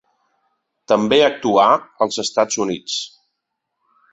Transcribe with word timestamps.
També 0.91 1.19
actuà 1.27 1.67
als 2.07 2.19
Estats 2.25 2.61
Units. 2.67 2.99